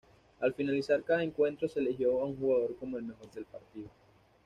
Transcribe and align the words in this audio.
Al 0.39 0.55
finalizar 0.55 1.03
cada 1.03 1.21
encuentro 1.21 1.69
se 1.69 1.79
eligió 1.79 2.19
a 2.21 2.25
un 2.25 2.35
jugador 2.35 2.75
como 2.77 2.97
el 2.97 3.03
mejor 3.03 3.29
del 3.33 3.45
partido. 3.45 3.91